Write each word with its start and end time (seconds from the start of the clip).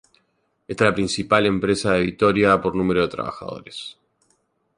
Esta 0.67 0.83
es 0.85 0.89
la 0.89 0.95
principal 0.95 1.45
empresa 1.45 1.93
de 1.93 2.01
Vitoria 2.01 2.59
por 2.59 2.73
número 2.73 3.01
de 3.03 3.07
trabajadores. 3.07 3.97